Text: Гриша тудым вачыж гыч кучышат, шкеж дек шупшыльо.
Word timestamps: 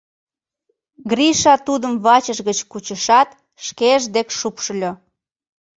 Гриша 1.09 1.55
тудым 1.67 1.93
вачыж 2.05 2.39
гыч 2.47 2.59
кучышат, 2.71 3.29
шкеж 3.65 4.01
дек 4.15 4.27
шупшыльо. 4.39 4.91